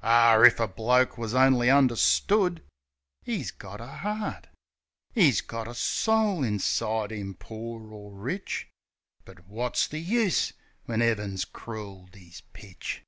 Ar, 0.02 0.46
if 0.46 0.60
a 0.60 0.66
bloke 0.66 1.18
wus 1.18 1.34
only 1.34 1.68
understood! 1.68 2.62
'E's 3.26 3.50
got 3.50 3.82
a 3.82 4.00
'eart: 4.02 4.46
'E's 5.14 5.42
got 5.42 5.68
a 5.68 5.74
soul 5.74 6.42
inside 6.42 7.12
'im, 7.12 7.34
poor 7.34 7.92
or 7.92 8.10
rich. 8.14 8.66
But 9.26 9.46
wot's 9.46 9.86
the 9.86 9.98
use, 9.98 10.54
when 10.86 11.02
'Eaven's 11.02 11.44
crool'd 11.44 12.16
'is 12.16 12.40
pitch? 12.54 13.04